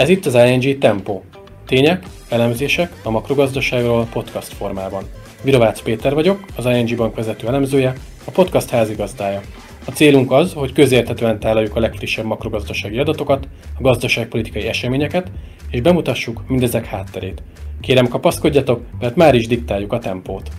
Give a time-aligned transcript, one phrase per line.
[0.00, 1.20] Ez itt az ING Tempo.
[1.66, 5.04] Tények, elemzések a makrogazdaságról podcast formában.
[5.42, 7.92] Virovácz Péter vagyok, az ING Bank vezető elemzője,
[8.24, 9.40] a podcast házigazdája.
[9.86, 15.30] A célunk az, hogy közérthetően tálaljuk a legfrissebb makrogazdasági adatokat, a gazdaságpolitikai eseményeket,
[15.70, 17.42] és bemutassuk mindezek hátterét.
[17.80, 20.50] Kérem kapaszkodjatok, mert már is diktáljuk a tempót.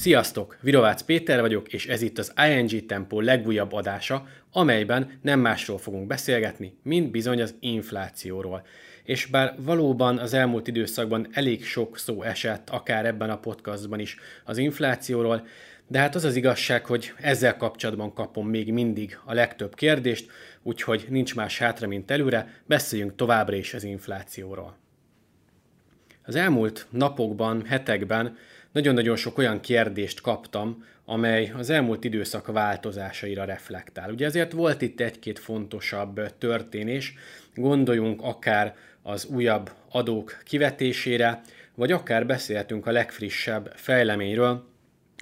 [0.00, 0.56] Sziasztok!
[0.60, 6.06] Virovácz Péter vagyok, és ez itt az ING Tempo legújabb adása, amelyben nem másról fogunk
[6.06, 8.66] beszélgetni, mint bizony az inflációról.
[9.04, 14.16] És bár valóban az elmúlt időszakban elég sok szó esett, akár ebben a podcastban is
[14.44, 15.46] az inflációról,
[15.86, 20.30] de hát az az igazság, hogy ezzel kapcsolatban kapom még mindig a legtöbb kérdést,
[20.62, 24.76] úgyhogy nincs más hátra, mint előre, beszéljünk továbbra is az inflációról.
[26.24, 28.36] Az elmúlt napokban, hetekben
[28.72, 34.10] nagyon-nagyon sok olyan kérdést kaptam, amely az elmúlt időszak változásaira reflektál.
[34.10, 37.14] Ugye ezért volt itt egy-két fontosabb történés,
[37.54, 41.40] gondoljunk akár az újabb adók kivetésére,
[41.74, 44.68] vagy akár beszélhetünk a legfrissebb fejleményről,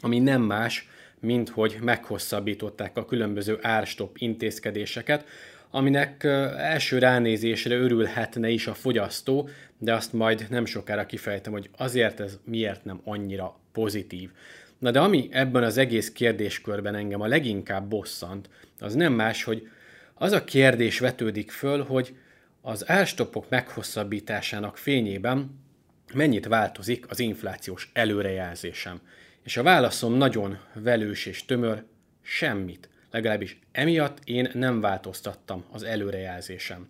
[0.00, 0.88] ami nem más,
[1.20, 5.24] mint hogy meghosszabbították a különböző árstop intézkedéseket,
[5.70, 6.24] aminek
[6.56, 12.38] első ránézésre örülhetne is a fogyasztó, de azt majd nem sokára kifejtem, hogy azért ez
[12.44, 14.30] miért nem annyira pozitív.
[14.78, 19.68] Na de ami ebben az egész kérdéskörben engem a leginkább bosszant, az nem más, hogy
[20.14, 22.16] az a kérdés vetődik föl, hogy
[22.60, 25.60] az árstopok meghosszabbításának fényében
[26.14, 29.00] mennyit változik az inflációs előrejelzésem.
[29.42, 31.84] És a válaszom nagyon velős és tömör,
[32.22, 32.88] semmit.
[33.10, 36.88] Legalábbis emiatt én nem változtattam az előrejelzésem.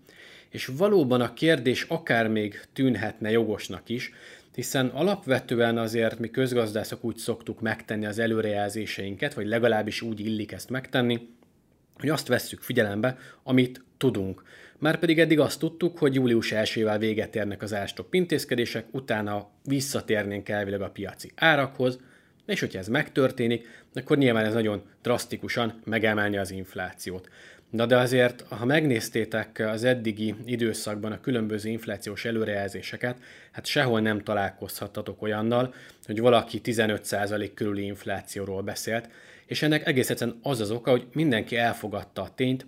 [0.48, 4.12] És valóban a kérdés akár még tűnhetne jogosnak is,
[4.55, 10.70] hiszen alapvetően azért mi közgazdászok úgy szoktuk megtenni az előrejelzéseinket, vagy legalábbis úgy illik ezt
[10.70, 11.28] megtenni,
[11.98, 14.42] hogy azt vesszük figyelembe, amit tudunk.
[14.78, 20.80] Márpedig eddig azt tudtuk, hogy július 1-ével véget érnek az árstop intézkedések, utána visszatérnénk elvileg
[20.80, 21.98] a piaci árakhoz,
[22.48, 27.29] és hogyha ez megtörténik, akkor nyilván ez nagyon drasztikusan megemelni az inflációt.
[27.70, 33.19] Na de azért, ha megnéztétek az eddigi időszakban a különböző inflációs előrejelzéseket,
[33.53, 39.08] hát sehol nem találkozhattatok olyannal, hogy valaki 15% körüli inflációról beszélt,
[39.47, 42.67] és ennek egész egyszerűen az az oka, hogy mindenki elfogadta a tényt,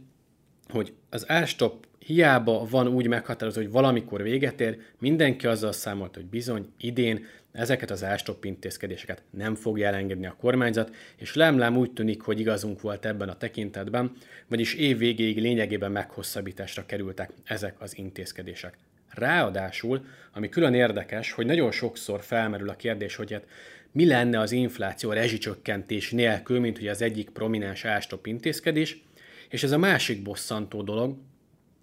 [0.69, 6.27] hogy az árstop hiába van úgy meghatározva, hogy valamikor véget ér, mindenki azzal számolt, hogy
[6.27, 12.23] bizony idén ezeket az ástop intézkedéseket nem fogja elengedni a kormányzat, és lemlám úgy tűnik,
[12.23, 14.13] hogy igazunk volt ebben a tekintetben,
[14.49, 18.77] vagyis év végéig lényegében meghosszabbításra kerültek ezek az intézkedések.
[19.09, 23.47] Ráadásul, ami külön érdekes, hogy nagyon sokszor felmerül a kérdés, hogy hát
[23.93, 29.03] mi lenne az infláció rezsicsökkentés nélkül, mint hogy az egyik prominens ástop intézkedés,
[29.49, 31.17] és ez a másik bosszantó dolog,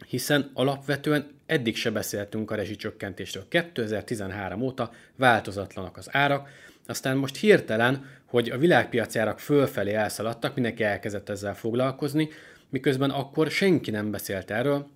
[0.05, 3.45] hiszen alapvetően eddig se beszéltünk a rezsicsökkentésről.
[3.49, 6.49] 2013 óta változatlanak az árak,
[6.87, 12.29] aztán most hirtelen, hogy a világpiaci árak fölfelé elszaladtak, mindenki elkezdett ezzel foglalkozni,
[12.69, 14.87] miközben akkor senki nem beszélt erről,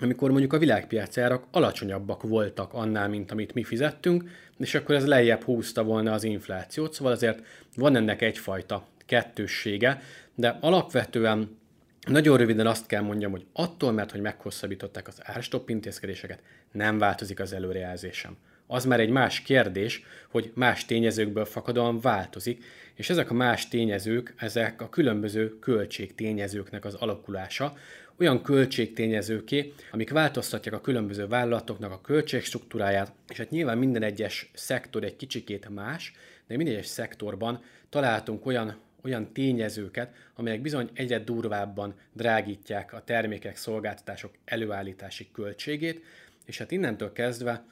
[0.00, 5.06] amikor mondjuk a világpiaci árak alacsonyabbak voltak annál, mint amit mi fizettünk, és akkor ez
[5.06, 7.42] lejjebb húzta volna az inflációt, szóval azért
[7.76, 10.02] van ennek egyfajta kettőssége,
[10.34, 11.58] de alapvetően
[12.06, 16.42] nagyon röviden azt kell mondjam, hogy attól, mert hogy meghosszabbították az árstop intézkedéseket,
[16.72, 18.36] nem változik az előrejelzésem.
[18.66, 22.64] Az már egy más kérdés, hogy más tényezőkből fakadóan változik,
[22.94, 27.76] és ezek a más tényezők, ezek a különböző költségtényezőknek az alakulása,
[28.18, 35.04] olyan költségtényezőké, amik változtatják a különböző vállalatoknak a költségstruktúráját, és hát nyilván minden egyes szektor
[35.04, 36.12] egy kicsikét más,
[36.46, 43.56] de minden egyes szektorban találtunk olyan olyan tényezőket, amelyek bizony egyre durvábban drágítják a termékek,
[43.56, 46.04] szolgáltatások előállítási költségét,
[46.44, 47.64] és hát innentől kezdve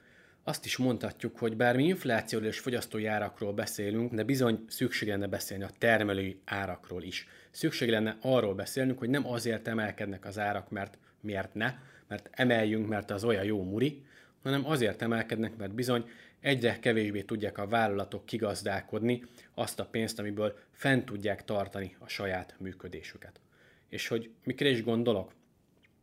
[0.49, 5.27] azt is mondhatjuk, hogy bár mi inflációról és fogyasztói árakról beszélünk, de bizony szükség lenne
[5.27, 7.29] beszélni a termelői árakról is.
[7.51, 11.75] Szükség lenne arról beszélnünk, hogy nem azért emelkednek az árak, mert miért ne,
[12.09, 14.05] mert emeljünk, mert az olyan jó muri,
[14.43, 16.09] hanem azért emelkednek, mert bizony
[16.41, 19.23] egyre kevésbé tudják a vállalatok kigazdálkodni
[19.55, 23.41] azt a pénzt, amiből fent tudják tartani a saját működésüket.
[23.89, 25.33] És hogy mikre is gondolok?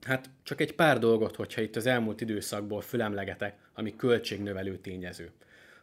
[0.01, 5.31] Hát csak egy pár dolgot, hogyha itt az elmúlt időszakból fülemlegetek, ami költségnövelő tényező.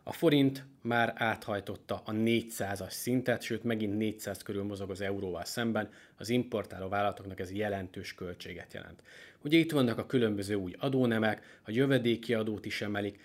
[0.02, 5.91] A forint már áthajtotta a 400-as szintet, sőt megint 400 körül mozog az euróval szemben,
[6.17, 9.02] az importáló vállalatoknak ez jelentős költséget jelent.
[9.44, 13.20] Ugye itt vannak a különböző új adónemek, a jövedéki adót is emelik,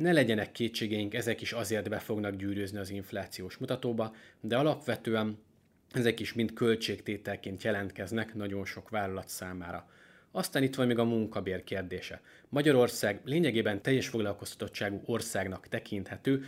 [0.00, 5.38] ne legyenek kétségeink, ezek is azért be fognak gyűrűzni az inflációs mutatóba, de alapvetően
[5.92, 9.88] ezek is mind költségtételként jelentkeznek nagyon sok vállalat számára.
[10.32, 12.20] Aztán itt van még a munkabér kérdése.
[12.48, 16.44] Magyarország lényegében teljes foglalkoztatottságú országnak tekinthető,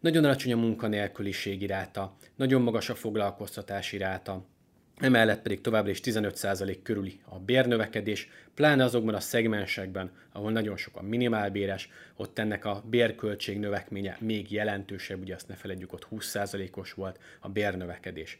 [0.00, 4.46] nagyon alacsony a munkanélküliség ráta, nagyon magas a foglalkoztatási ráta,
[4.96, 10.96] emellett pedig továbbra is 15% körüli a bérnövekedés, pláne azokban a szegmensekben, ahol nagyon sok
[10.96, 16.92] a minimálbéres, ott ennek a bérköltség növekménye még jelentősebb, ugye azt ne felejtjük, ott 20%-os
[16.92, 18.38] volt a bérnövekedés.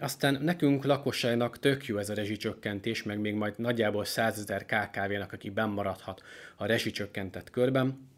[0.00, 5.32] Aztán nekünk lakosságnak tök jó ez a rezsicsökkentés, meg még majd nagyjából 100 ezer KKV-nak,
[5.32, 6.22] aki bennmaradhat
[6.56, 8.08] a rezsicsökkentett körben,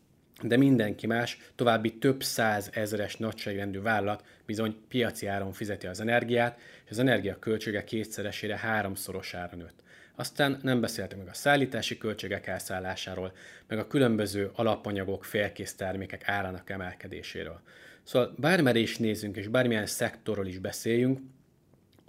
[0.43, 6.59] de mindenki más, további több száz ezeres nagyságrendű vállalat bizony piaci áron fizeti az energiát,
[6.85, 9.83] és az energia költsége kétszeresére háromszorosára nőtt.
[10.15, 13.33] Aztán nem beszéltem meg a szállítási költségek elszállásáról,
[13.67, 17.61] meg a különböző alapanyagok, félkész termékek árának emelkedéséről.
[18.03, 21.21] Szóval bármere is nézzünk, és bármilyen szektorról is beszéljünk,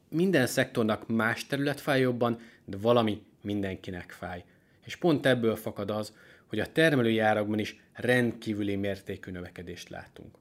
[0.10, 4.44] minden szektornak más terület fáj jobban, de valami mindenkinek fáj.
[4.86, 6.14] És pont ebből fakad az,
[6.52, 10.36] hogy a termelői árakban is rendkívüli mértékű növekedést látunk.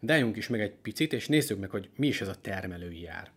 [0.00, 3.30] De is meg egy picit, és nézzük meg, hogy mi is ez a termelői ár.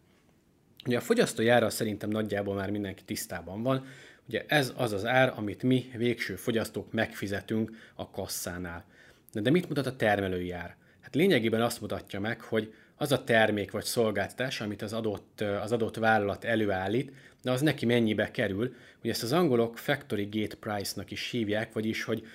[0.85, 3.85] Ugye a fogyasztói ára szerintem nagyjából már mindenki tisztában van.
[4.27, 8.85] Ugye ez az az ár, amit mi végső fogyasztók megfizetünk a kasszánál.
[9.31, 10.75] De, de mit mutat a termelői ár?
[11.01, 15.71] Hát lényegében azt mutatja meg, hogy az a termék vagy szolgáltatás, amit az adott, az
[15.71, 17.11] adott vállalat előállít,
[17.45, 18.75] de az neki mennyibe kerül.
[19.01, 22.27] Ugye ezt az angolok factory gate price-nak is hívják, vagyis hogy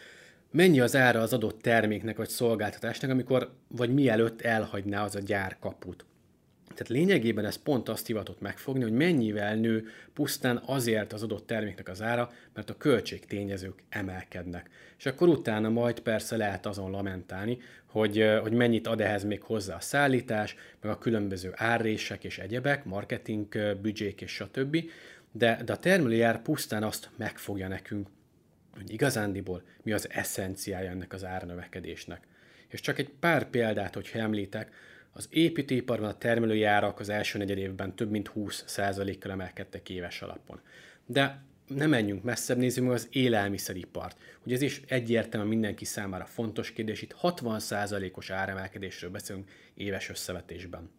[0.51, 5.57] mennyi az ára az adott terméknek vagy szolgáltatásnak, amikor vagy mielőtt elhagyná az a gyár
[5.61, 6.05] kaput.
[6.81, 11.89] Tehát lényegében ez pont azt hivatott megfogni, hogy mennyivel nő pusztán azért az adott terméknek
[11.89, 14.71] az ára, mert a költségtényezők emelkednek.
[14.99, 19.77] És akkor utána majd persze lehet azon lamentálni, hogy, hogy mennyit ad ehhez még hozzá
[19.77, 24.77] a szállítás, meg a különböző árrések és egyebek, marketing büdzsék és stb.
[25.33, 28.09] De, de a termelői ár pusztán azt megfogja nekünk,
[28.75, 32.27] hogy igazándiból mi az eszenciája ennek az árnövekedésnek.
[32.69, 37.59] És csak egy pár példát, hogyha említek, az építőiparban a termelői árak az első negyed
[37.59, 40.61] évben több mint 20%-kal emelkedtek éves alapon.
[41.07, 44.19] De nem menjünk messzebb, nézzük meg az élelmiszeripart.
[44.45, 50.91] Ugye ez is egyértelműen mindenki számára fontos kérdés, itt 60%-os áremelkedésről beszélünk éves összevetésben.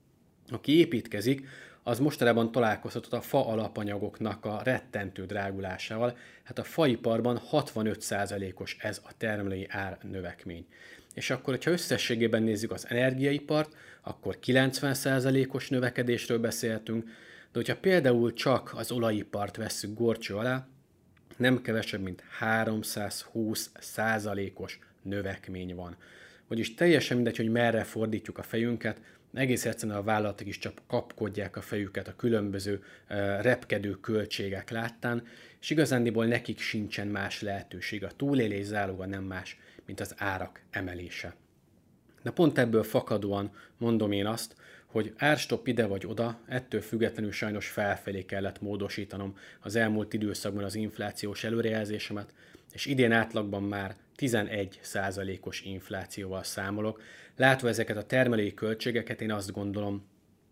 [0.50, 1.48] Aki építkezik,
[1.84, 6.18] az mostanában találkozhatott a fa alapanyagoknak a rettentő drágulásával.
[6.44, 10.66] Hát a faiparban 65%-os ez a termelői ár növekmény.
[11.14, 17.04] És akkor, hogyha összességében nézzük az energiaipart, akkor 90%-os növekedésről beszéltünk,
[17.52, 20.68] de hogyha például csak az olajipart vesszük gorcső alá,
[21.38, 25.96] nem kevesebb, mint 320 százalékos növekmény van.
[26.48, 28.98] Vagyis teljesen mindegy, hogy merre fordítjuk a fejünket,
[29.34, 32.84] egész egyszerűen a vállalatok is csak kapkodják a fejüket a különböző
[33.42, 35.24] repkedő költségek láttán,
[35.62, 38.04] és igazándiból nekik sincsen más lehetőség.
[38.04, 39.58] A túlélés záloga nem más,
[39.92, 41.36] mint az árak emelése.
[42.22, 44.56] De pont ebből fakadóan mondom én azt,
[44.86, 50.76] hogy árstop ide vagy oda, ettől függetlenül sajnos felfelé kellett módosítanom az elmúlt időszakban az
[50.76, 52.34] inflációs előrejelzésemet,
[52.72, 54.80] és idén átlagban már 11
[55.42, 57.02] os inflációval számolok.
[57.36, 60.06] Látva ezeket a termelői költségeket, én azt gondolom,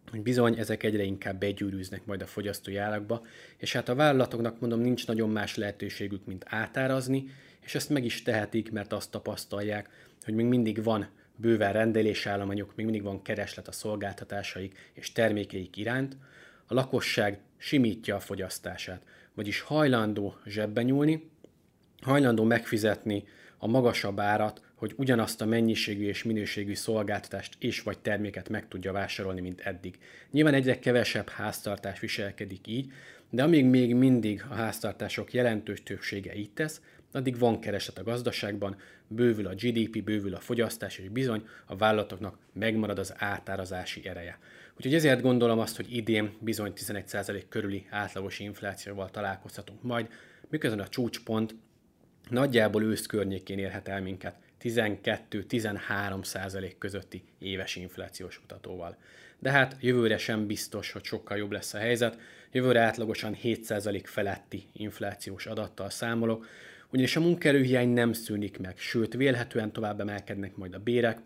[0.10, 3.26] hogy bizony ezek egyre inkább begyűrűznek majd a fogyasztói árakba,
[3.58, 8.24] és hát a vállalatoknak mondom, nincs nagyon más lehetőségük, mint átárazni, és ezt meg is
[8.24, 9.90] tehetik, mert azt tapasztalják,
[10.24, 16.18] hogy még mindig van bőven rendelésállományok, még mindig van kereslet a szolgáltatásaik és termékeik iránt,
[16.66, 19.02] a lakosság simítja a fogyasztását,
[19.34, 21.30] vagyis hajlandó zsebbe nyúlni,
[22.02, 23.24] hajlandó megfizetni
[23.58, 28.92] a magasabb árat, hogy ugyanazt a mennyiségű és minőségű szolgáltatást és vagy terméket meg tudja
[28.92, 29.98] vásárolni, mint eddig.
[30.32, 32.92] Nyilván egyre kevesebb háztartás viselkedik így,
[33.30, 38.76] de amíg még mindig a háztartások jelentős többsége így tesz, addig van kereslet a gazdaságban,
[39.08, 44.40] bővül a GDP, bővül a fogyasztás, és bizony a vállalatoknak megmarad az átárazási ereje.
[44.76, 50.08] Úgyhogy ezért gondolom azt, hogy idén bizony 11% körüli átlagos inflációval találkozhatunk majd,
[50.50, 51.56] miközben a csúcspont
[52.30, 58.98] nagyjából ősz környékén érhet el minket 12-13 százalék közötti éves inflációs mutatóval.
[59.40, 62.20] De hát jövőre sem biztos, hogy sokkal jobb lesz a helyzet.
[62.52, 66.46] Jövőre átlagosan 7 százalék feletti inflációs adattal számolok,
[66.92, 71.20] ugyanis a munkerőhiány nem szűnik meg, sőt vélhetően tovább emelkednek majd a bérek,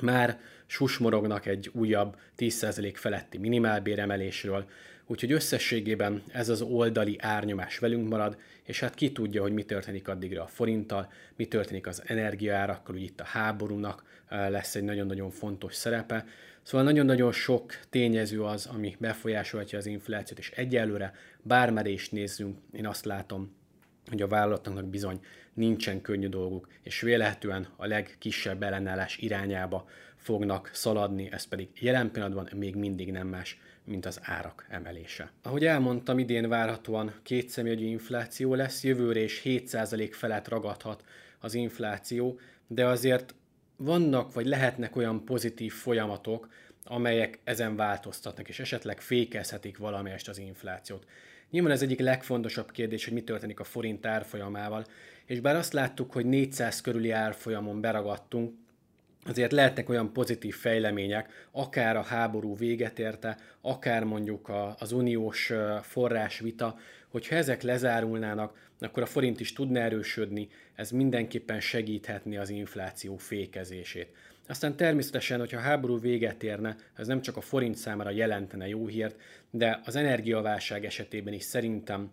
[0.00, 4.66] már susmorognak egy újabb 10% feletti minimálbéremelésről,
[5.08, 10.08] Úgyhogy összességében ez az oldali árnyomás velünk marad, és hát ki tudja, hogy mi történik
[10.08, 15.74] addigra a forinttal, mi történik az energiaárakkal, hogy itt a háborúnak lesz egy nagyon-nagyon fontos
[15.74, 16.24] szerepe.
[16.62, 22.86] Szóval nagyon-nagyon sok tényező az, ami befolyásolhatja az inflációt, és egyelőre bármere is nézzünk, én
[22.86, 23.55] azt látom,
[24.08, 25.20] hogy a vállalatoknak bizony
[25.54, 32.48] nincsen könnyű dolguk, és vélehetően a legkisebb ellenállás irányába fognak szaladni, ez pedig jelen pillanatban
[32.54, 35.30] még mindig nem más, mint az árak emelése.
[35.42, 41.04] Ahogy elmondtam, idén várhatóan kétszemjegyű infláció lesz, jövőre is 7% felett ragadhat
[41.40, 43.34] az infláció, de azért
[43.76, 46.48] vannak vagy lehetnek olyan pozitív folyamatok,
[46.84, 51.06] amelyek ezen változtatnak, és esetleg fékezhetik valamelyest az inflációt.
[51.50, 54.86] Nyilván ez egyik legfontosabb kérdés, hogy mi történik a forint árfolyamával,
[55.24, 58.54] és bár azt láttuk, hogy 400 körüli árfolyamon beragadtunk,
[59.24, 66.78] azért lehetnek olyan pozitív fejlemények, akár a háború véget érte, akár mondjuk az uniós forrásvita,
[67.08, 74.08] hogyha ezek lezárulnának, akkor a forint is tudna erősödni, ez mindenképpen segíthetni az infláció fékezését.
[74.48, 78.86] Aztán természetesen, hogyha a háború véget érne, ez nem csak a forint számára jelentene jó
[78.86, 82.10] hírt, de az energiaválság esetében is szerintem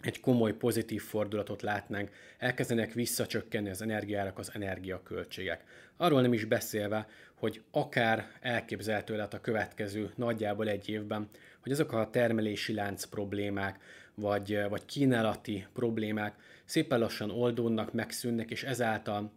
[0.00, 5.64] egy komoly pozitív fordulatot látnánk, elkezdenek visszacsökkenni az energiárak, az energiaköltségek.
[5.96, 11.28] Arról nem is beszélve, hogy akár elképzelhető lehet a következő nagyjából egy évben,
[11.60, 13.78] hogy azok a termelési lánc problémák,
[14.14, 19.32] vagy, vagy kínálati problémák szépen lassan oldódnak, megszűnnek, és ezáltal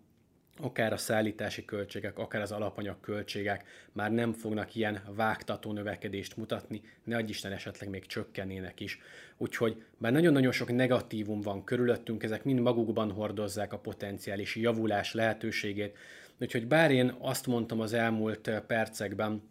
[0.60, 6.82] akár a szállítási költségek, akár az alapanyag költségek már nem fognak ilyen vágtató növekedést mutatni,
[7.04, 9.00] ne adj Isten esetleg még csökkennének is.
[9.38, 15.98] Úgyhogy bár nagyon-nagyon sok negatívum van körülöttünk, ezek mind magukban hordozzák a potenciális javulás lehetőségét.
[16.40, 19.44] Úgyhogy bár én azt mondtam az elmúlt percekben,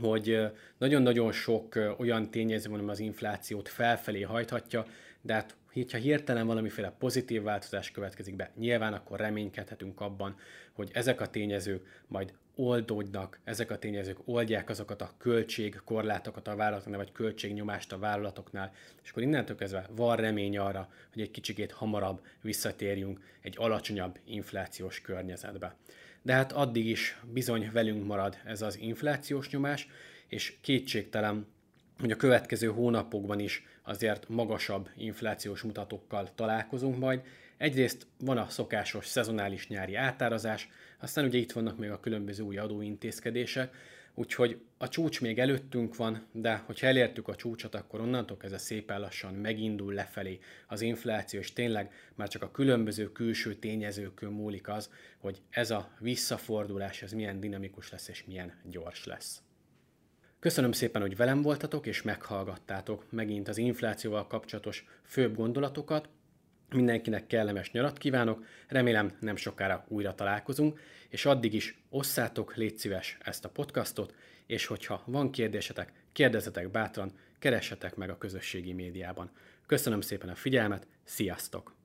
[0.00, 0.40] hogy
[0.78, 4.86] nagyon-nagyon sok olyan tényező van, ami az inflációt felfelé hajthatja,
[5.20, 5.56] de hát
[5.90, 10.36] ha hirtelen valamiféle pozitív változás következik be, nyilván akkor reménykedhetünk abban,
[10.72, 16.98] hogy ezek a tényezők majd oldódnak, ezek a tényezők oldják azokat a költségkorlátokat a vállalatoknál,
[16.98, 22.20] vagy költségnyomást a vállalatoknál, és akkor innentől kezdve van remény arra, hogy egy kicsikét hamarabb
[22.40, 25.76] visszatérjünk egy alacsonyabb inflációs környezetbe.
[26.22, 29.88] De hát addig is bizony velünk marad ez az inflációs nyomás,
[30.26, 31.46] és kétségtelen,
[32.00, 37.20] hogy a következő hónapokban is azért magasabb inflációs mutatókkal találkozunk majd.
[37.56, 40.68] Egyrészt van a szokásos szezonális nyári átárazás,
[41.00, 43.74] aztán ugye itt vannak még a különböző új adóintézkedések,
[44.14, 49.00] úgyhogy a csúcs még előttünk van, de hogyha elértük a csúcsot, akkor onnantól kezdve szépen
[49.00, 54.90] lassan megindul lefelé az infláció, és tényleg már csak a különböző külső tényezőkön múlik az,
[55.18, 59.45] hogy ez a visszafordulás, ez milyen dinamikus lesz és milyen gyors lesz.
[60.46, 66.08] Köszönöm szépen, hogy velem voltatok és meghallgattátok megint az inflációval kapcsolatos főbb gondolatokat.
[66.70, 73.18] Mindenkinek kellemes nyarat kívánok, remélem nem sokára újra találkozunk, és addig is osszátok, légy szíves
[73.20, 74.14] ezt a podcastot,
[74.46, 79.30] és hogyha van kérdésetek, kérdezzetek bátran, keressetek meg a közösségi médiában.
[79.66, 81.75] Köszönöm szépen a figyelmet, sziasztok!